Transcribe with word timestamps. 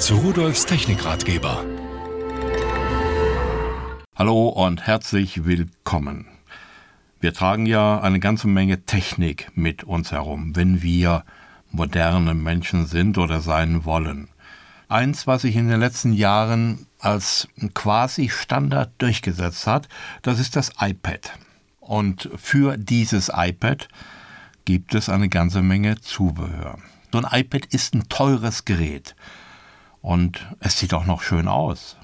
zu 0.00 0.14
Rudolfs 0.14 0.64
Technikratgeber. 0.64 1.62
Hallo 4.16 4.48
und 4.48 4.86
herzlich 4.86 5.44
willkommen. 5.44 6.26
Wir 7.20 7.34
tragen 7.34 7.66
ja 7.66 8.00
eine 8.00 8.18
ganze 8.18 8.48
Menge 8.48 8.86
Technik 8.86 9.50
mit 9.54 9.84
uns 9.84 10.10
herum, 10.10 10.56
wenn 10.56 10.80
wir 10.80 11.24
moderne 11.70 12.32
Menschen 12.32 12.86
sind 12.86 13.18
oder 13.18 13.42
sein 13.42 13.84
wollen. 13.84 14.30
Eins, 14.88 15.26
was 15.26 15.42
sich 15.42 15.54
in 15.54 15.68
den 15.68 15.80
letzten 15.80 16.14
Jahren 16.14 16.86
als 16.98 17.48
quasi 17.74 18.30
Standard 18.30 18.92
durchgesetzt 18.96 19.66
hat, 19.66 19.86
das 20.22 20.40
ist 20.40 20.56
das 20.56 20.72
iPad. 20.80 21.32
Und 21.78 22.30
für 22.36 22.78
dieses 22.78 23.30
iPad 23.34 23.86
gibt 24.64 24.94
es 24.94 25.10
eine 25.10 25.28
ganze 25.28 25.60
Menge 25.60 26.00
Zubehör. 26.00 26.78
So 27.12 27.18
ein 27.20 27.40
iPad 27.40 27.66
ist 27.66 27.94
ein 27.94 28.08
teures 28.08 28.64
Gerät 28.64 29.14
und 30.02 30.46
es 30.60 30.78
sieht 30.78 30.94
auch 30.94 31.06
noch 31.06 31.22
schön 31.22 31.48
aus. 31.48 31.96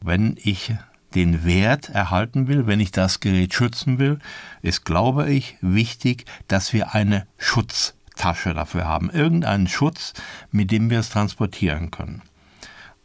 Wenn 0.00 0.36
ich 0.42 0.74
den 1.14 1.44
Wert 1.44 1.88
erhalten 1.88 2.48
will, 2.48 2.66
wenn 2.66 2.80
ich 2.80 2.92
das 2.92 3.20
Gerät 3.20 3.54
schützen 3.54 3.98
will, 3.98 4.18
ist, 4.62 4.84
glaube 4.84 5.30
ich, 5.30 5.56
wichtig, 5.60 6.24
dass 6.48 6.72
wir 6.72 6.94
eine 6.94 7.26
Schutztasche 7.36 8.54
dafür 8.54 8.86
haben. 8.86 9.10
Irgendeinen 9.10 9.66
Schutz, 9.66 10.14
mit 10.50 10.70
dem 10.70 10.88
wir 10.90 11.00
es 11.00 11.10
transportieren 11.10 11.90
können. 11.90 12.22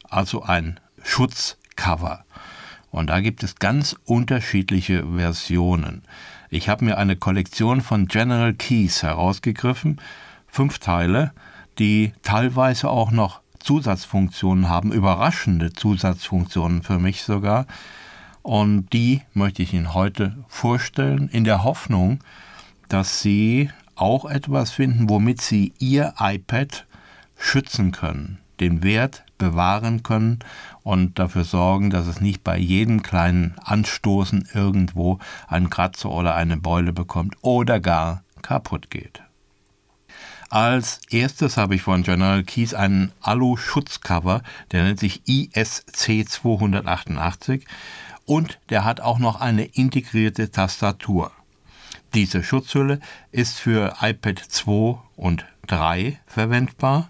Also 0.09 0.43
ein 0.43 0.79
Schutzcover. 1.03 2.26
Und 2.91 3.07
da 3.07 3.20
gibt 3.20 3.43
es 3.43 3.55
ganz 3.55 3.95
unterschiedliche 4.05 5.05
Versionen. 5.15 6.03
Ich 6.49 6.70
habe 6.70 6.85
mir 6.85 6.98
eine 6.98 7.15
Kollektion 7.15 7.81
von 7.81 8.07
General 8.07 8.53
Keys 8.53 9.03
herausgegriffen, 9.03 9.99
fünf 10.48 10.79
Teile, 10.79 11.34
die 11.79 12.13
teilweise 12.21 12.89
auch 12.89 13.12
noch 13.12 13.41
Zusatzfunktionen 13.66 14.70
haben, 14.70 14.92
überraschende 14.92 15.74
Zusatzfunktionen 15.74 16.84
für 16.84 16.99
mich 16.99 17.24
sogar. 17.24 17.66
Und 18.44 18.94
die 18.94 19.22
möchte 19.34 19.63
ich 19.63 19.74
Ihnen 19.74 19.96
heute 19.96 20.38
vorstellen, 20.48 21.30
in 21.30 21.46
der 21.46 21.63
Hoffnung, 21.63 22.20
dass 22.90 23.22
Sie 23.22 23.72
auch 23.96 24.26
etwas 24.26 24.70
finden, 24.70 25.10
womit 25.10 25.41
Sie 25.41 25.74
Ihr 25.80 26.13
iPad 26.20 26.85
schützen 27.38 27.91
können, 27.91 28.38
den 28.60 28.84
Wert 28.84 29.26
bewahren 29.40 30.04
können 30.04 30.40
und 30.84 31.18
dafür 31.18 31.44
sorgen, 31.44 31.90
dass 31.90 32.05
es 32.05 32.22
nicht 32.22 32.44
bei 32.44 32.60
jedem 32.60 33.02
kleinen 33.02 33.55
Anstoßen 33.63 34.48
irgendwo 34.54 35.18
einen 35.48 35.72
Kratzer 35.72 36.12
oder 36.12 36.35
eine 36.35 36.57
Beule 36.57 36.94
bekommt 36.94 37.35
oder 37.41 37.79
gar 37.79 38.24
kaputt 38.44 38.91
geht. 38.91 39.24
Als 40.49 41.01
erstes 41.10 41.57
habe 41.57 41.76
ich 41.76 41.82
von 41.82 42.04
General 42.04 42.43
Keys 42.43 42.74
einen 42.74 43.12
Alu-Schutzcover, 43.21 44.43
der 44.71 44.84
nennt 44.84 44.99
sich 44.99 45.24
ISC 45.27 46.27
288 46.27 47.65
und 48.26 48.60
der 48.70 48.84
hat 48.85 49.01
auch 49.01 49.18
noch 49.18 49.41
eine 49.41 49.66
integrierte 49.66 50.51
Tastatur. 50.51 51.32
Diese 52.13 52.43
Schutzhülle 52.43 52.99
ist 53.32 53.60
für 53.60 53.96
iPad 54.01 54.40
2 54.40 54.99
und 55.16 55.46
3 55.68 56.20
verwendbar 56.27 57.10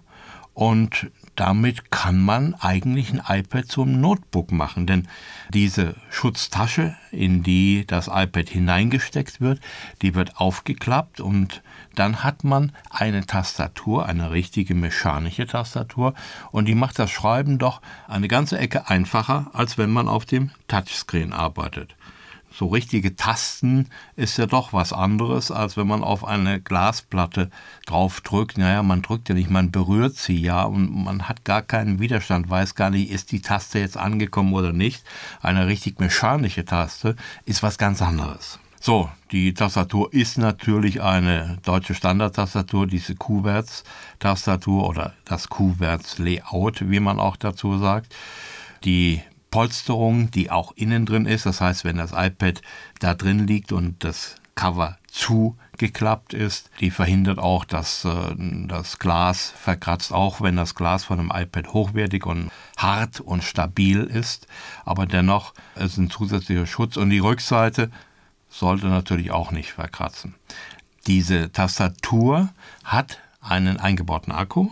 und 0.54 1.10
damit 1.36 1.90
kann 1.90 2.18
man 2.18 2.54
eigentlich 2.54 3.12
ein 3.12 3.22
iPad 3.40 3.66
zum 3.66 4.00
Notebook 4.00 4.50
machen, 4.50 4.86
denn 4.86 5.06
diese 5.50 5.94
Schutztasche, 6.10 6.96
in 7.12 7.42
die 7.42 7.84
das 7.86 8.08
iPad 8.08 8.48
hineingesteckt 8.48 9.40
wird, 9.40 9.60
die 10.02 10.14
wird 10.14 10.38
aufgeklappt 10.38 11.20
und 11.20 11.62
dann 11.94 12.24
hat 12.24 12.42
man 12.42 12.72
eine 12.90 13.26
Tastatur, 13.26 14.06
eine 14.06 14.30
richtige 14.30 14.74
mechanische 14.74 15.46
Tastatur 15.46 16.14
und 16.50 16.66
die 16.66 16.74
macht 16.74 16.98
das 16.98 17.10
Schreiben 17.10 17.58
doch 17.58 17.80
eine 18.08 18.28
ganze 18.28 18.58
Ecke 18.58 18.88
einfacher, 18.88 19.50
als 19.52 19.78
wenn 19.78 19.90
man 19.90 20.08
auf 20.08 20.24
dem 20.24 20.50
Touchscreen 20.68 21.32
arbeitet 21.32 21.94
so 22.50 22.66
richtige 22.66 23.16
Tasten 23.16 23.88
ist 24.14 24.38
ja 24.38 24.46
doch 24.46 24.72
was 24.72 24.92
anderes, 24.92 25.50
als 25.50 25.76
wenn 25.76 25.86
man 25.86 26.02
auf 26.02 26.24
eine 26.24 26.60
Glasplatte 26.60 27.50
drauf 27.84 28.20
drückt. 28.20 28.56
Naja, 28.56 28.82
man 28.82 29.02
drückt 29.02 29.28
ja 29.28 29.34
nicht, 29.34 29.50
man 29.50 29.70
berührt 29.70 30.16
sie 30.16 30.40
ja 30.40 30.62
und 30.62 31.04
man 31.04 31.28
hat 31.28 31.44
gar 31.44 31.62
keinen 31.62 32.00
Widerstand, 32.00 32.48
weiß 32.48 32.74
gar 32.74 32.90
nicht, 32.90 33.10
ist 33.10 33.32
die 33.32 33.42
Taste 33.42 33.78
jetzt 33.78 33.96
angekommen 33.96 34.54
oder 34.54 34.72
nicht. 34.72 35.04
Eine 35.42 35.66
richtig 35.66 36.00
mechanische 36.00 36.64
Taste 36.64 37.16
ist 37.44 37.62
was 37.62 37.78
ganz 37.78 38.00
anderes. 38.00 38.58
So, 38.80 39.10
die 39.32 39.52
Tastatur 39.52 40.12
ist 40.12 40.38
natürlich 40.38 41.02
eine 41.02 41.58
deutsche 41.64 41.94
Standardtastatur, 41.94 42.86
diese 42.86 43.16
Q-Werts-Tastatur 43.16 44.88
oder 44.88 45.12
das 45.24 45.48
Q-Werts-Layout, 45.48 46.88
wie 46.88 47.00
man 47.00 47.18
auch 47.18 47.36
dazu 47.36 47.78
sagt. 47.78 48.14
Die 48.84 49.22
Polsterung, 49.56 50.30
die 50.30 50.50
auch 50.50 50.72
innen 50.76 51.06
drin 51.06 51.24
ist. 51.24 51.46
Das 51.46 51.62
heißt, 51.62 51.86
wenn 51.86 51.96
das 51.96 52.12
iPad 52.12 52.60
da 53.00 53.14
drin 53.14 53.46
liegt 53.46 53.72
und 53.72 54.04
das 54.04 54.34
Cover 54.54 54.98
zugeklappt 55.10 56.34
ist, 56.34 56.68
die 56.80 56.90
verhindert 56.90 57.38
auch, 57.38 57.64
dass 57.64 58.04
äh, 58.04 58.34
das 58.68 58.98
Glas 58.98 59.54
verkratzt, 59.58 60.12
auch 60.12 60.42
wenn 60.42 60.56
das 60.56 60.74
Glas 60.74 61.04
von 61.04 61.18
einem 61.18 61.32
iPad 61.34 61.72
hochwertig 61.72 62.26
und 62.26 62.50
hart 62.76 63.20
und 63.20 63.44
stabil 63.44 64.02
ist. 64.02 64.46
Aber 64.84 65.06
dennoch 65.06 65.54
ist 65.74 65.96
ein 65.96 66.10
zusätzlicher 66.10 66.66
Schutz 66.66 66.98
und 66.98 67.08
die 67.08 67.20
Rückseite 67.20 67.90
sollte 68.50 68.88
natürlich 68.88 69.30
auch 69.30 69.52
nicht 69.52 69.72
verkratzen. 69.72 70.34
Diese 71.06 71.50
Tastatur 71.50 72.50
hat 72.84 73.20
einen 73.40 73.78
eingebauten 73.78 74.34
Akku 74.34 74.68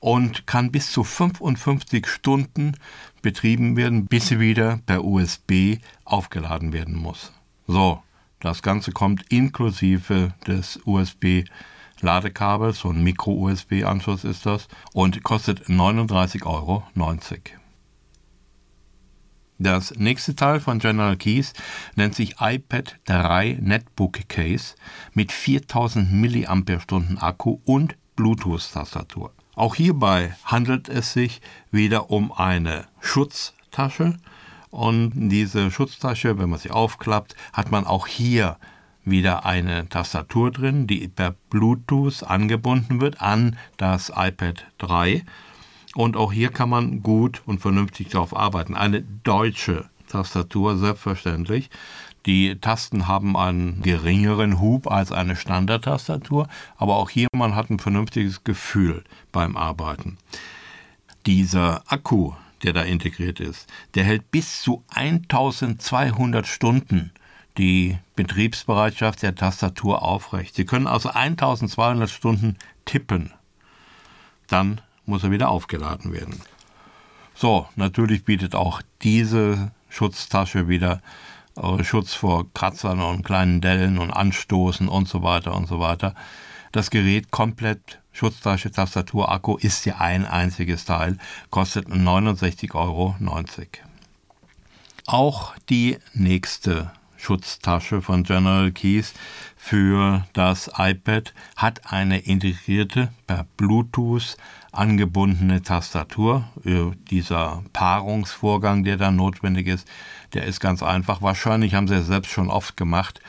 und 0.00 0.46
kann 0.46 0.70
bis 0.70 0.92
zu 0.92 1.04
55 1.04 2.06
Stunden 2.06 2.76
betrieben 3.22 3.76
werden, 3.76 4.06
bis 4.06 4.28
sie 4.28 4.40
wieder 4.40 4.80
per 4.86 5.04
USB 5.04 5.78
aufgeladen 6.04 6.72
werden 6.72 6.94
muss. 6.94 7.32
So, 7.66 8.02
das 8.40 8.62
Ganze 8.62 8.92
kommt 8.92 9.24
inklusive 9.30 10.34
des 10.46 10.80
USB 10.84 11.44
Ladekabels, 12.00 12.78
so 12.78 12.90
ein 12.90 13.02
Micro-USB-Anschluss 13.02 14.24
ist 14.24 14.46
das, 14.46 14.68
und 14.92 15.22
kostet 15.24 15.66
39,90 15.66 16.46
Euro. 16.46 16.84
Das 19.60 19.92
nächste 19.96 20.36
Teil 20.36 20.60
von 20.60 20.78
General 20.78 21.16
Keys 21.16 21.52
nennt 21.96 22.14
sich 22.14 22.36
iPad 22.38 23.00
3 23.06 23.58
Netbook 23.60 24.28
Case 24.28 24.76
mit 25.14 25.32
4000 25.32 26.12
mAh 26.12 27.20
Akku 27.20 27.58
und 27.64 27.96
Bluetooth-Tastatur. 28.14 29.32
Auch 29.58 29.74
hierbei 29.74 30.36
handelt 30.44 30.88
es 30.88 31.12
sich 31.12 31.40
wieder 31.72 32.12
um 32.12 32.30
eine 32.30 32.86
Schutztasche. 33.00 34.16
Und 34.70 35.10
diese 35.30 35.72
Schutztasche, 35.72 36.38
wenn 36.38 36.48
man 36.48 36.60
sie 36.60 36.70
aufklappt, 36.70 37.34
hat 37.52 37.72
man 37.72 37.84
auch 37.84 38.06
hier 38.06 38.56
wieder 39.04 39.46
eine 39.46 39.88
Tastatur 39.88 40.52
drin, 40.52 40.86
die 40.86 41.08
per 41.08 41.34
Bluetooth 41.50 42.22
angebunden 42.22 43.00
wird 43.00 43.20
an 43.20 43.56
das 43.78 44.12
iPad 44.14 44.64
3. 44.78 45.24
Und 45.96 46.16
auch 46.16 46.32
hier 46.32 46.50
kann 46.50 46.68
man 46.68 47.02
gut 47.02 47.42
und 47.44 47.60
vernünftig 47.60 48.10
darauf 48.10 48.36
arbeiten. 48.36 48.76
Eine 48.76 49.02
deutsche 49.24 49.90
Tastatur, 50.06 50.78
selbstverständlich. 50.78 51.68
Die 52.28 52.60
Tasten 52.60 53.08
haben 53.08 53.38
einen 53.38 53.80
geringeren 53.80 54.60
Hub 54.60 54.90
als 54.92 55.12
eine 55.12 55.34
Standardtastatur, 55.34 56.46
aber 56.76 56.96
auch 56.96 57.08
hier 57.08 57.28
man 57.34 57.54
hat 57.54 57.70
ein 57.70 57.78
vernünftiges 57.78 58.44
Gefühl 58.44 59.02
beim 59.32 59.56
Arbeiten. 59.56 60.18
Dieser 61.24 61.82
Akku, 61.90 62.34
der 62.62 62.74
da 62.74 62.82
integriert 62.82 63.40
ist, 63.40 63.66
der 63.94 64.04
hält 64.04 64.30
bis 64.30 64.60
zu 64.60 64.84
1200 64.94 66.46
Stunden 66.46 67.12
die 67.56 67.96
Betriebsbereitschaft 68.14 69.22
der 69.22 69.34
Tastatur 69.34 70.02
aufrecht. 70.02 70.54
Sie 70.54 70.66
können 70.66 70.86
also 70.86 71.08
1200 71.08 72.10
Stunden 72.10 72.58
tippen. 72.84 73.32
Dann 74.48 74.82
muss 75.06 75.24
er 75.24 75.30
wieder 75.30 75.48
aufgeladen 75.48 76.12
werden. 76.12 76.42
So, 77.34 77.66
natürlich 77.74 78.26
bietet 78.26 78.54
auch 78.54 78.82
diese 79.00 79.72
Schutztasche 79.88 80.68
wieder 80.68 81.00
Schutz 81.82 82.14
vor 82.14 82.52
Kratzern 82.52 83.00
und 83.00 83.24
kleinen 83.24 83.60
Dellen 83.60 83.98
und 83.98 84.10
Anstoßen 84.10 84.88
und 84.88 85.08
so 85.08 85.22
weiter 85.22 85.54
und 85.54 85.66
so 85.66 85.80
weiter. 85.80 86.14
Das 86.72 86.90
Gerät 86.90 87.30
komplett 87.30 88.00
Schutztasche, 88.12 88.70
Tastatur, 88.70 89.30
Akku 89.30 89.56
ist 89.56 89.86
ja 89.86 89.98
ein 89.98 90.26
einziges 90.26 90.84
Teil, 90.84 91.18
kostet 91.50 91.88
69,90 91.88 92.74
Euro. 92.74 93.16
Auch 95.06 95.54
die 95.68 95.98
nächste 96.14 96.90
Schutztasche 97.16 98.02
von 98.02 98.24
General 98.24 98.70
Keys 98.70 99.14
für 99.60 100.24
das 100.32 100.70
iPad 100.78 101.34
hat 101.56 101.92
eine 101.92 102.20
integrierte 102.20 103.08
per 103.26 103.44
Bluetooth 103.56 104.36
angebundene 104.72 105.62
Tastatur. 105.62 106.48
Äh, 106.64 106.92
dieser 107.10 107.64
Paarungsvorgang, 107.72 108.84
der 108.84 108.96
da 108.96 109.10
notwendig 109.10 109.66
ist, 109.66 109.86
der 110.32 110.44
ist 110.44 110.60
ganz 110.60 110.82
einfach. 110.82 111.22
Wahrscheinlich 111.22 111.74
haben 111.74 111.88
Sie 111.88 111.96
es 111.96 112.06
selbst 112.06 112.30
schon 112.30 112.50
oft 112.50 112.76
gemacht, 112.76 113.20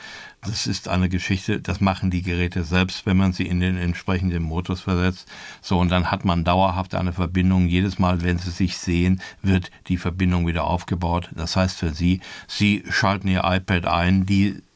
Das 0.42 0.66
ist 0.66 0.88
eine 0.88 1.10
Geschichte, 1.10 1.60
das 1.60 1.82
machen 1.82 2.10
die 2.10 2.22
Geräte 2.22 2.64
selbst, 2.64 3.04
wenn 3.04 3.18
man 3.18 3.34
sie 3.34 3.46
in 3.46 3.60
den 3.60 3.76
entsprechenden 3.76 4.42
Modus 4.42 4.80
versetzt. 4.80 5.28
So, 5.60 5.78
und 5.78 5.90
dann 5.90 6.10
hat 6.10 6.24
man 6.24 6.44
dauerhaft 6.44 6.94
eine 6.94 7.12
Verbindung. 7.12 7.66
Jedes 7.66 7.98
Mal, 7.98 8.22
wenn 8.22 8.38
sie 8.38 8.50
sich 8.50 8.78
sehen, 8.78 9.20
wird 9.42 9.70
die 9.88 9.98
Verbindung 9.98 10.46
wieder 10.46 10.64
aufgebaut. 10.64 11.28
Das 11.34 11.56
heißt 11.56 11.76
für 11.76 11.92
Sie, 11.92 12.20
Sie 12.48 12.84
schalten 12.88 13.28
Ihr 13.28 13.44
iPad 13.44 13.84
ein, 13.84 14.24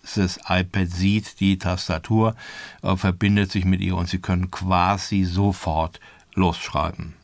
dieses 0.04 0.38
iPad 0.48 0.88
sieht 0.88 1.40
die 1.40 1.58
Tastatur, 1.58 2.36
äh, 2.82 2.96
verbindet 2.96 3.50
sich 3.50 3.64
mit 3.64 3.80
ihr 3.80 3.96
und 3.96 4.08
Sie 4.08 4.18
können 4.18 4.50
quasi 4.50 5.24
sofort 5.24 6.00
losschreiben. 6.34 7.14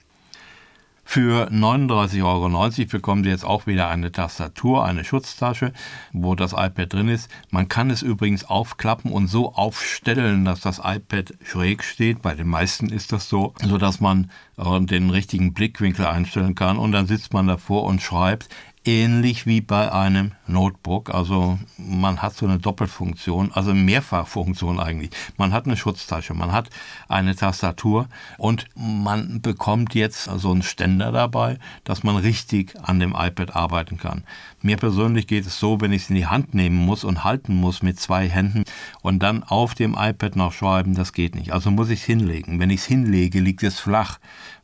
Für 1.12 1.50
39,90 1.50 2.22
Euro 2.22 2.88
bekommen 2.88 3.24
Sie 3.24 3.30
jetzt 3.30 3.44
auch 3.44 3.66
wieder 3.66 3.88
eine 3.88 4.12
Tastatur, 4.12 4.84
eine 4.84 5.02
Schutztasche, 5.02 5.72
wo 6.12 6.36
das 6.36 6.52
iPad 6.52 6.92
drin 6.92 7.08
ist. 7.08 7.28
Man 7.50 7.66
kann 7.66 7.90
es 7.90 8.00
übrigens 8.02 8.44
aufklappen 8.44 9.10
und 9.10 9.26
so 9.26 9.52
aufstellen, 9.52 10.44
dass 10.44 10.60
das 10.60 10.78
iPad 10.78 11.34
schräg 11.42 11.82
steht. 11.82 12.22
Bei 12.22 12.36
den 12.36 12.46
meisten 12.46 12.90
ist 12.90 13.10
das 13.10 13.28
so, 13.28 13.54
sodass 13.60 13.98
man 13.98 14.30
äh, 14.56 14.80
den 14.82 15.10
richtigen 15.10 15.52
Blickwinkel 15.52 16.06
einstellen 16.06 16.54
kann 16.54 16.78
und 16.78 16.92
dann 16.92 17.08
sitzt 17.08 17.32
man 17.32 17.48
davor 17.48 17.82
und 17.86 18.00
schreibt 18.00 18.48
ähnlich 18.84 19.46
wie 19.46 19.60
bei 19.60 19.92
einem 19.92 20.32
Notebook. 20.46 21.14
Also 21.14 21.58
man 21.76 22.22
hat 22.22 22.34
so 22.34 22.46
eine 22.46 22.58
Doppelfunktion, 22.58 23.52
also 23.52 23.74
Mehrfachfunktion 23.74 24.80
eigentlich. 24.80 25.10
Man 25.36 25.52
hat 25.52 25.66
eine 25.66 25.76
Schutztasche, 25.76 26.34
man 26.34 26.52
hat 26.52 26.70
eine 27.08 27.36
Tastatur 27.36 28.08
und 28.38 28.66
man 28.74 29.42
bekommt 29.42 29.94
jetzt 29.94 30.24
so 30.24 30.50
einen 30.50 30.62
Ständer 30.62 31.12
dabei, 31.12 31.58
dass 31.84 32.02
man 32.02 32.16
richtig 32.16 32.74
an 32.82 33.00
dem 33.00 33.14
iPad 33.16 33.54
arbeiten 33.54 33.98
kann. 33.98 34.24
Mir 34.62 34.76
persönlich 34.76 35.26
geht 35.26 35.46
es 35.46 35.58
so, 35.58 35.80
wenn 35.80 35.92
ich 35.92 36.02
es 36.02 36.10
in 36.10 36.16
die 36.16 36.26
Hand 36.26 36.54
nehmen 36.54 36.76
muss 36.76 37.04
und 37.04 37.24
halten 37.24 37.54
muss 37.54 37.82
mit 37.82 38.00
zwei 38.00 38.28
Händen 38.28 38.64
und 39.02 39.22
dann 39.22 39.42
auf 39.42 39.74
dem 39.74 39.94
iPad 39.98 40.36
noch 40.36 40.52
schreiben, 40.52 40.94
das 40.94 41.12
geht 41.12 41.34
nicht. 41.34 41.52
Also 41.52 41.70
muss 41.70 41.90
ich 41.90 42.00
es 42.00 42.06
hinlegen. 42.06 42.60
Wenn 42.60 42.70
ich 42.70 42.80
es 42.80 42.86
hinlege, 42.86 43.40
liegt 43.40 43.62
es 43.62 43.78
flach. 43.78 44.18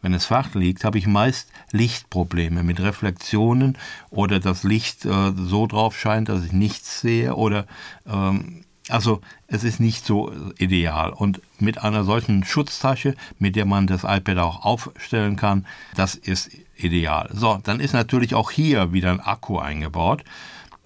Wenn 0.07 0.15
es 0.15 0.27
flach 0.27 0.55
liegt, 0.55 0.85
habe 0.85 0.99
ich 0.99 1.09
meist 1.09 1.51
Lichtprobleme 1.73 2.63
mit 2.63 2.79
Reflexionen 2.79 3.77
oder 4.09 4.39
das 4.39 4.63
Licht 4.63 5.05
äh, 5.05 5.33
so 5.35 5.67
drauf 5.67 5.99
scheint, 5.99 6.29
dass 6.29 6.45
ich 6.45 6.53
nichts 6.53 7.01
sehe 7.01 7.35
oder 7.35 7.67
ähm, 8.07 8.63
also 8.89 9.21
es 9.49 9.65
ist 9.65 9.81
nicht 9.81 10.07
so 10.07 10.31
ideal. 10.59 11.11
Und 11.11 11.41
mit 11.59 11.83
einer 11.83 12.05
solchen 12.05 12.45
Schutztasche, 12.45 13.17
mit 13.41 13.57
der 13.57 13.65
man 13.65 13.89
das 13.89 14.05
iPad 14.05 14.39
auch 14.39 14.65
aufstellen 14.65 15.35
kann, 15.35 15.67
das 15.97 16.15
ist 16.15 16.51
ideal. 16.77 17.29
So, 17.33 17.59
dann 17.65 17.81
ist 17.81 17.93
natürlich 17.93 18.37
auch 18.37 18.53
hier 18.53 18.93
wieder 18.93 19.11
ein 19.11 19.19
Akku 19.19 19.59
eingebaut 19.59 20.23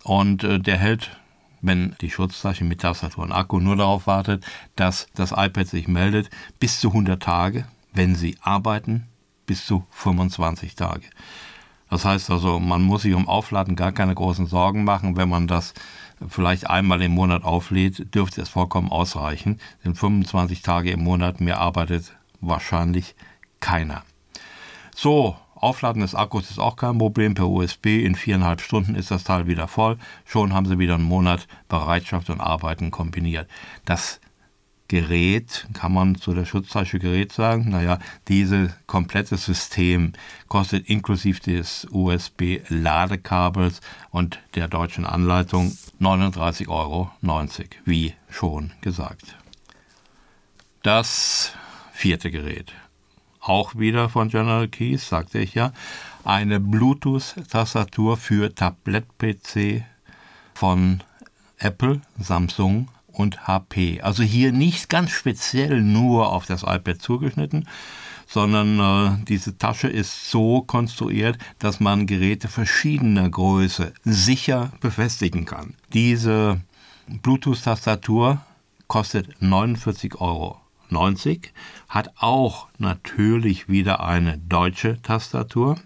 und 0.03 0.45
äh, 0.45 0.59
der 0.59 0.79
hält 0.79 1.11
wenn 1.61 1.95
die 2.01 2.09
Schutztasche 2.09 2.65
mit 2.65 2.81
Tastatur 2.81 3.25
und 3.25 3.33
Akku 3.33 3.61
nur 3.61 3.77
darauf 3.77 4.07
wartet, 4.07 4.47
dass 4.77 5.09
das 5.15 5.33
iPad 5.33 5.67
sich 5.67 5.89
meldet, 5.89 6.31
bis 6.59 6.81
zu 6.81 6.89
100 6.89 7.23
Tage, 7.23 7.67
wenn 7.93 8.15
Sie 8.15 8.39
arbeiten, 8.41 9.10
bis 9.51 9.67
zu 9.67 9.85
25 9.91 10.77
Tage. 10.77 11.07
Das 11.89 12.05
heißt 12.05 12.31
also, 12.31 12.61
man 12.61 12.83
muss 12.83 13.03
sich 13.03 13.15
um 13.15 13.27
Aufladen 13.27 13.75
gar 13.75 13.91
keine 13.91 14.15
großen 14.15 14.47
Sorgen 14.47 14.85
machen. 14.85 15.17
Wenn 15.17 15.29
man 15.29 15.49
das 15.49 15.75
vielleicht 16.29 16.71
einmal 16.71 17.03
im 17.03 17.11
Monat 17.11 17.43
auflädt, 17.43 18.15
dürfte 18.15 18.43
es 18.43 18.49
vollkommen 18.49 18.93
ausreichen. 18.93 19.59
Denn 19.85 19.97
25 19.97 20.63
Tage 20.63 20.93
im 20.93 21.03
Monat 21.03 21.41
mehr 21.41 21.59
arbeitet 21.59 22.17
wahrscheinlich 22.41 23.17
keiner. 23.59 24.05
So, 24.95 25.35
Aufladen 25.57 26.03
des 26.03 26.15
Akkus 26.15 26.49
ist 26.49 26.61
auch 26.61 26.77
kein 26.77 26.99
Problem. 26.99 27.35
Per 27.35 27.49
USB 27.49 27.87
in 27.87 28.15
viereinhalb 28.15 28.61
Stunden 28.61 28.95
ist 28.95 29.11
das 29.11 29.25
Teil 29.25 29.49
wieder 29.49 29.67
voll. 29.67 29.99
Schon 30.25 30.55
haben 30.55 30.67
Sie 30.67 30.79
wieder 30.79 30.95
einen 30.95 31.03
Monat 31.03 31.49
Bereitschaft 31.69 32.31
und 32.31 32.41
Arbeiten 32.41 32.93
kombiniert. 32.93 33.51
Das 33.85 34.21
Gerät, 34.91 35.69
kann 35.73 35.93
man 35.93 36.17
zu 36.17 36.35
der 36.35 36.45
Schutztasche 36.45 36.99
Gerät 36.99 37.31
sagen? 37.31 37.71
Naja, 37.71 38.01
dieses 38.27 38.73
komplette 38.89 39.37
System 39.37 40.15
kostet 40.49 40.89
inklusive 40.89 41.39
des 41.39 41.87
USB-Ladekabels 41.93 43.83
und 44.11 44.41
der 44.57 44.67
deutschen 44.67 45.07
Anleitung 45.07 45.77
39,90 46.01 46.67
Euro, 46.69 47.09
wie 47.85 48.15
schon 48.31 48.73
gesagt. 48.81 49.37
Das 50.83 51.53
vierte 51.93 52.33
Gerät, 52.33 52.73
auch 53.39 53.77
wieder 53.77 54.09
von 54.09 54.29
General 54.29 54.67
Keys, 54.67 55.09
sagte 55.09 55.39
ich 55.39 55.55
ja, 55.55 55.73
eine 56.25 56.59
Bluetooth-Tastatur 56.59 58.17
für 58.17 58.53
Tablet-PC 58.53 59.85
von 60.53 61.05
Apple, 61.59 62.01
Samsung 62.19 62.89
und 63.21 63.47
HP. 63.47 64.01
Also 64.01 64.23
hier 64.23 64.53
nicht 64.53 64.89
ganz 64.89 65.11
speziell 65.11 65.83
nur 65.83 66.31
auf 66.33 66.47
das 66.47 66.63
iPad 66.63 67.01
zugeschnitten, 67.01 67.69
sondern 68.27 68.79
äh, 68.79 69.25
diese 69.27 69.59
Tasche 69.59 69.89
ist 69.89 70.31
so 70.31 70.63
konstruiert, 70.63 71.39
dass 71.59 71.81
man 71.81 72.07
Geräte 72.07 72.49
verschiedener 72.49 73.29
Größe 73.29 73.93
sicher 74.05 74.73
befestigen 74.81 75.45
kann. 75.45 75.75
Diese 75.93 76.61
Bluetooth-Tastatur 77.09 78.41
kostet 78.87 79.37
49,90 79.41 80.21
Euro. 80.21 80.61
hat 81.89 82.11
auch 82.17 82.69
natürlich 82.79 83.69
wieder 83.69 84.05
eine 84.05 84.39
deutsche 84.39 85.03
Tastatur 85.03 85.77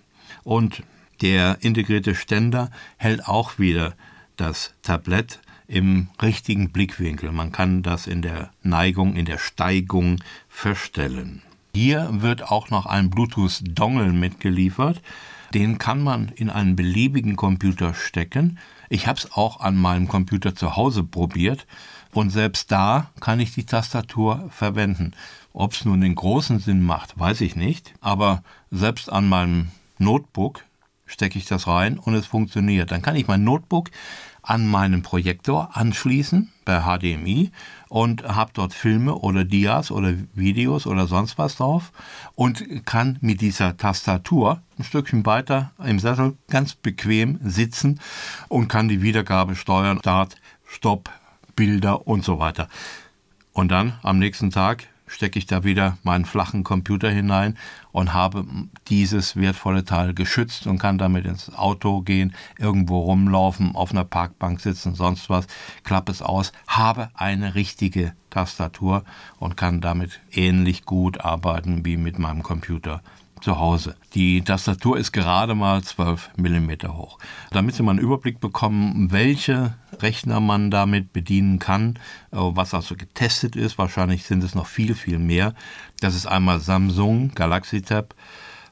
und 0.42 0.82
der 1.22 1.58
integrierte 1.60 2.14
Ständer 2.14 2.70
hält 2.96 3.26
auch 3.26 3.58
wieder 3.58 3.94
das 4.36 4.74
Tablett 4.82 5.40
im 5.66 6.08
richtigen 6.20 6.70
Blickwinkel. 6.70 7.32
Man 7.32 7.52
kann 7.52 7.82
das 7.82 8.06
in 8.06 8.22
der 8.22 8.50
Neigung, 8.62 9.16
in 9.16 9.24
der 9.24 9.38
Steigung 9.38 10.20
verstellen. 10.48 11.42
Hier 11.74 12.08
wird 12.10 12.50
auch 12.50 12.70
noch 12.70 12.86
ein 12.86 13.10
Bluetooth-Dongle 13.10 14.12
mitgeliefert. 14.12 15.02
Den 15.54 15.78
kann 15.78 16.02
man 16.02 16.28
in 16.28 16.50
einen 16.50 16.76
beliebigen 16.76 17.36
Computer 17.36 17.94
stecken. 17.94 18.58
Ich 18.88 19.06
habe 19.06 19.18
es 19.18 19.32
auch 19.32 19.60
an 19.60 19.76
meinem 19.76 20.08
Computer 20.08 20.54
zu 20.54 20.76
Hause 20.76 21.02
probiert 21.02 21.66
und 22.12 22.30
selbst 22.30 22.70
da 22.70 23.10
kann 23.20 23.40
ich 23.40 23.54
die 23.54 23.66
Tastatur 23.66 24.48
verwenden. 24.50 25.12
Ob 25.52 25.72
es 25.72 25.84
nun 25.84 26.00
den 26.00 26.14
großen 26.14 26.60
Sinn 26.60 26.82
macht, 26.82 27.18
weiß 27.18 27.40
ich 27.40 27.56
nicht, 27.56 27.94
aber 28.00 28.42
selbst 28.70 29.10
an 29.10 29.28
meinem 29.28 29.68
Notebook 29.98 30.64
stecke 31.06 31.38
ich 31.38 31.46
das 31.46 31.66
rein 31.66 31.98
und 31.98 32.14
es 32.14 32.26
funktioniert. 32.26 32.90
Dann 32.90 33.02
kann 33.02 33.16
ich 33.16 33.26
mein 33.26 33.44
Notebook 33.44 33.90
an 34.44 34.66
meinen 34.66 35.02
Projektor 35.02 35.70
anschließen 35.76 36.52
per 36.64 36.82
HDMI 36.82 37.50
und 37.88 38.24
habe 38.24 38.50
dort 38.54 38.74
Filme 38.74 39.14
oder 39.14 39.44
Dias 39.44 39.90
oder 39.90 40.14
Videos 40.34 40.86
oder 40.86 41.06
sonst 41.06 41.38
was 41.38 41.56
drauf 41.56 41.92
und 42.34 42.84
kann 42.86 43.18
mit 43.20 43.40
dieser 43.40 43.76
Tastatur 43.76 44.62
ein 44.78 44.84
Stückchen 44.84 45.24
weiter 45.26 45.72
im 45.84 45.98
Sessel 45.98 46.36
ganz 46.48 46.74
bequem 46.74 47.38
sitzen 47.42 48.00
und 48.48 48.68
kann 48.68 48.88
die 48.88 49.02
Wiedergabe 49.02 49.56
steuern, 49.56 49.98
Start, 49.98 50.36
Stopp, 50.66 51.10
Bilder 51.56 52.06
und 52.06 52.24
so 52.24 52.38
weiter. 52.38 52.68
Und 53.52 53.70
dann 53.70 53.98
am 54.02 54.18
nächsten 54.18 54.50
Tag 54.50 54.88
stecke 55.14 55.38
ich 55.38 55.46
da 55.46 55.62
wieder 55.62 55.96
meinen 56.02 56.24
flachen 56.24 56.64
Computer 56.64 57.08
hinein 57.08 57.56
und 57.92 58.12
habe 58.12 58.44
dieses 58.88 59.36
wertvolle 59.36 59.84
Teil 59.84 60.12
geschützt 60.12 60.66
und 60.66 60.78
kann 60.78 60.98
damit 60.98 61.24
ins 61.24 61.54
Auto 61.54 62.02
gehen, 62.02 62.34
irgendwo 62.58 63.00
rumlaufen, 63.00 63.76
auf 63.76 63.92
einer 63.92 64.04
Parkbank 64.04 64.60
sitzen, 64.60 64.94
sonst 64.94 65.30
was, 65.30 65.46
klappe 65.84 66.10
es 66.10 66.20
aus, 66.20 66.52
habe 66.66 67.10
eine 67.14 67.54
richtige 67.54 68.14
Tastatur 68.30 69.04
und 69.38 69.56
kann 69.56 69.80
damit 69.80 70.20
ähnlich 70.32 70.84
gut 70.84 71.20
arbeiten 71.20 71.84
wie 71.84 71.96
mit 71.96 72.18
meinem 72.18 72.42
Computer 72.42 73.00
zu 73.44 73.58
Hause. 73.58 73.94
Die 74.14 74.40
Tastatur 74.42 74.96
ist 74.96 75.12
gerade 75.12 75.54
mal 75.54 75.82
12 75.82 76.30
mm 76.38 76.88
hoch. 76.88 77.18
Damit 77.50 77.74
Sie 77.74 77.82
mal 77.82 77.90
einen 77.90 78.00
Überblick 78.00 78.40
bekommen, 78.40 79.12
welche 79.12 79.74
Rechner 80.00 80.40
man 80.40 80.70
damit 80.70 81.12
bedienen 81.12 81.58
kann, 81.58 81.98
äh, 82.32 82.38
was 82.38 82.72
also 82.72 82.96
getestet 82.96 83.54
ist, 83.54 83.76
wahrscheinlich 83.76 84.24
sind 84.24 84.42
es 84.42 84.54
noch 84.54 84.66
viel, 84.66 84.94
viel 84.94 85.18
mehr. 85.18 85.54
Das 86.00 86.14
ist 86.14 86.26
einmal 86.26 86.60
Samsung 86.60 87.32
Galaxy 87.34 87.82
Tab, 87.82 88.14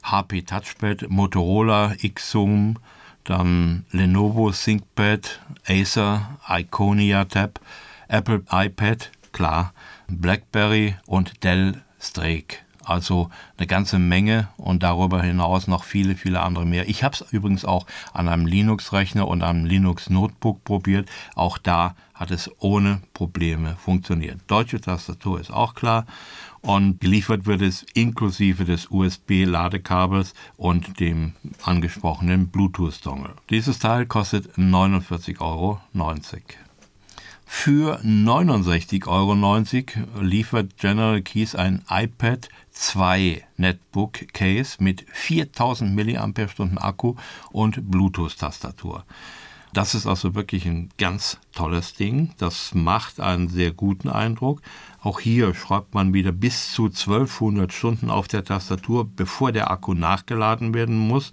HP 0.01 0.41
Touchpad, 0.41 1.07
Motorola 1.07 1.93
Xzoom, 1.95 2.79
dann 3.25 3.85
Lenovo 3.91 4.51
ThinkPad, 4.51 5.39
Acer 5.67 6.39
Iconia 6.49 7.25
Tab, 7.25 7.59
Apple 8.07 8.43
iPad, 8.51 9.11
klar, 9.31 9.71
BlackBerry 10.07 10.95
und 11.05 11.43
Dell 11.43 11.83
Strake. 11.99 12.57
Also 12.85 13.29
eine 13.57 13.67
ganze 13.67 13.99
Menge 13.99 14.49
und 14.57 14.83
darüber 14.83 15.21
hinaus 15.21 15.67
noch 15.67 15.83
viele, 15.83 16.15
viele 16.15 16.41
andere 16.41 16.65
mehr. 16.65 16.89
Ich 16.89 17.03
habe 17.03 17.15
es 17.15 17.31
übrigens 17.31 17.65
auch 17.65 17.85
an 18.13 18.27
einem 18.27 18.45
Linux-Rechner 18.45 19.27
und 19.27 19.43
einem 19.43 19.65
Linux-Notebook 19.65 20.63
probiert. 20.63 21.09
Auch 21.35 21.57
da 21.57 21.95
hat 22.13 22.31
es 22.31 22.49
ohne 22.59 23.01
Probleme 23.13 23.75
funktioniert. 23.75 24.39
Deutsche 24.47 24.79
Tastatur 24.79 25.39
ist 25.39 25.51
auch 25.51 25.73
klar 25.73 26.05
und 26.61 27.01
geliefert 27.01 27.45
wird 27.45 27.61
es 27.61 27.85
inklusive 27.93 28.65
des 28.65 28.89
USB-Ladekabels 28.89 30.33
und 30.55 30.99
dem 30.99 31.33
angesprochenen 31.63 32.47
Bluetooth-Dongle. 32.47 33.33
Dieses 33.49 33.79
Teil 33.79 34.05
kostet 34.05 34.57
49,90 34.57 35.41
Euro. 35.41 35.81
Für 37.55 38.01
69,90 38.01 39.07
Euro 39.07 40.21
liefert 40.21 40.75
General 40.77 41.21
Keys 41.21 41.55
ein 41.55 41.81
iPad 41.87 42.49
2 42.71 43.41
Netbook 43.55 44.33
Case 44.33 44.83
mit 44.83 45.05
4000 45.13 45.95
mAh 45.95 46.81
Akku 46.81 47.15
und 47.51 47.89
Bluetooth-Tastatur. 47.89 49.05
Das 49.71 49.95
ist 49.95 50.07
also 50.07 50.35
wirklich 50.35 50.65
ein 50.65 50.89
ganz 50.97 51.37
tolles 51.53 51.93
Ding. 51.93 52.33
Das 52.37 52.73
macht 52.73 53.21
einen 53.21 53.47
sehr 53.47 53.71
guten 53.71 54.09
Eindruck. 54.09 54.61
Auch 54.99 55.21
hier 55.21 55.53
schreibt 55.53 55.93
man 55.93 56.13
wieder 56.13 56.33
bis 56.33 56.73
zu 56.73 56.87
1200 56.87 57.71
Stunden 57.71 58.09
auf 58.09 58.27
der 58.27 58.43
Tastatur, 58.43 59.07
bevor 59.07 59.53
der 59.53 59.71
Akku 59.71 59.93
nachgeladen 59.93 60.73
werden 60.73 60.97
muss. 60.97 61.31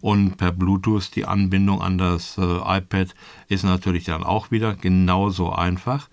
Und 0.00 0.36
per 0.36 0.52
Bluetooth 0.52 1.14
die 1.14 1.26
Anbindung 1.26 1.82
an 1.82 1.98
das 1.98 2.38
äh, 2.38 2.42
iPad 2.42 3.14
ist 3.48 3.64
natürlich 3.64 4.04
dann 4.04 4.24
auch 4.24 4.50
wieder 4.50 4.74
genauso 4.74 5.52
einfach. 5.52 6.08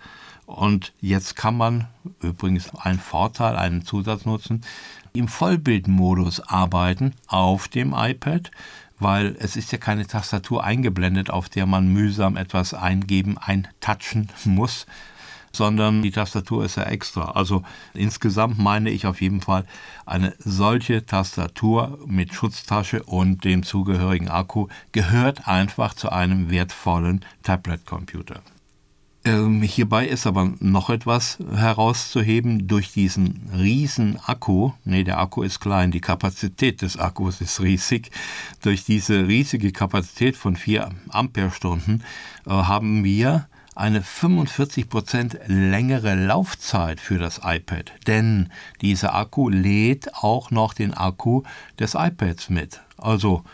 Und 0.46 0.92
jetzt 1.00 1.36
kann 1.36 1.56
man 1.56 1.88
übrigens 2.22 2.74
einen 2.74 2.98
Vorteil, 2.98 3.56
einen 3.56 3.84
Zusatznutzen, 3.84 4.62
im 5.12 5.28
Vollbildmodus 5.28 6.40
arbeiten 6.40 7.14
auf 7.26 7.68
dem 7.68 7.94
iPad 7.94 8.50
weil 9.00 9.36
es 9.38 9.56
ist 9.56 9.72
ja 9.72 9.78
keine 9.78 10.06
Tastatur 10.06 10.64
eingeblendet, 10.64 11.30
auf 11.30 11.48
der 11.48 11.66
man 11.66 11.92
mühsam 11.92 12.36
etwas 12.36 12.74
eingeben, 12.74 13.38
eintatschen 13.38 14.28
muss, 14.44 14.86
sondern 15.52 16.02
die 16.02 16.10
Tastatur 16.10 16.64
ist 16.64 16.76
ja 16.76 16.84
extra. 16.84 17.32
Also 17.32 17.62
insgesamt 17.94 18.58
meine 18.58 18.90
ich 18.90 19.06
auf 19.06 19.20
jeden 19.20 19.40
Fall, 19.40 19.64
eine 20.06 20.34
solche 20.38 21.04
Tastatur 21.04 21.98
mit 22.06 22.34
Schutztasche 22.34 23.02
und 23.02 23.44
dem 23.44 23.62
zugehörigen 23.62 24.28
Akku 24.28 24.68
gehört 24.92 25.48
einfach 25.48 25.94
zu 25.94 26.10
einem 26.10 26.50
wertvollen 26.50 27.24
Tablet-Computer. 27.42 28.42
Ähm, 29.28 29.62
hierbei 29.62 30.06
ist 30.06 30.26
aber 30.26 30.52
noch 30.60 30.88
etwas 30.90 31.38
herauszuheben. 31.54 32.66
Durch 32.66 32.92
diesen 32.92 33.50
riesen 33.54 34.18
Akku, 34.24 34.72
nee, 34.84 35.04
der 35.04 35.18
Akku 35.18 35.42
ist 35.42 35.60
klein, 35.60 35.90
die 35.90 36.00
Kapazität 36.00 36.80
des 36.80 36.96
Akkus 36.96 37.40
ist 37.40 37.60
riesig. 37.60 38.10
Durch 38.62 38.84
diese 38.84 39.26
riesige 39.26 39.72
Kapazität 39.72 40.36
von 40.36 40.56
4 40.56 40.90
Ampere-Stunden 41.10 42.04
äh, 42.46 42.50
haben 42.50 43.04
wir 43.04 43.48
eine 43.78 44.00
45% 44.00 45.38
längere 45.46 46.16
Laufzeit 46.16 46.98
für 46.98 47.18
das 47.18 47.40
iPad, 47.44 47.92
denn 48.08 48.50
dieser 48.80 49.14
Akku 49.14 49.48
lädt 49.48 50.14
auch 50.14 50.50
noch 50.50 50.74
den 50.74 50.94
Akku 50.94 51.42
des 51.78 51.94
iPads 51.94 52.50
mit. 52.50 52.80
Also 52.96 53.44